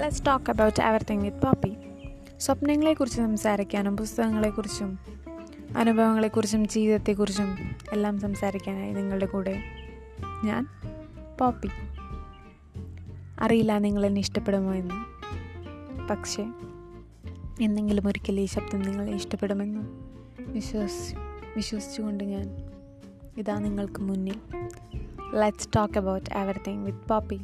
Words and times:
Let's 0.00 0.26
talk 0.26 0.50
about 0.50 0.82
everything 0.82 1.22
with 1.22 1.42
Poppy 1.42 1.76
സ്വപ്നങ്ങളെക്കുറിച്ച് 2.38 3.18
സംസാരിക്കാനും 3.18 3.96
പുസ്തകങ്ങളെക്കുറിച്ചും 3.96 4.98
അനുഭവങ്ങളെക്കുറിച്ചും 5.76 6.68
ജീവിതത്തെക്കുറിച്ചും 6.68 7.56
എല്ലാം 7.92 8.20
സംസാരിക്കാനായി 8.20 8.92
നിങ്ങളുടെ 8.92 9.26
കൂടെ 9.26 9.62
ഞാൻ 10.44 10.66
പോപ്പി 11.40 11.68
അറിയില്ല 13.40 13.78
നിങ്ങൾ 13.78 14.06
എന്നെ 14.06 14.18
ഇഷ്ടപ്പെടുമോ 14.18 14.74
എന്ന്. 14.74 14.94
പക്ഷേ 16.08 16.42
എന്നെങ്കിലും 17.60 18.08
ഒരിക്കൽ 18.08 18.40
ഈ 18.40 18.46
ശബ്ദം 18.46 18.82
നിങ്ങളെ 18.82 19.12
ഇഷ്ടപ്പെടുമെന്ന് 19.12 19.80
വിശ്വസി 20.52 21.14
വിശ്വസിച്ചുകൊണ്ട് 21.56 22.24
ഞാൻ 22.24 22.56
ഇതാ 23.36 23.58
നിങ്ങൾക്ക് 23.58 24.00
മുന്നിൽ. 24.00 24.34
Let's 25.34 25.68
talk 25.76 25.98
about 25.98 26.30
everything 26.34 26.86
with 26.86 27.08
Poppy 27.08 27.40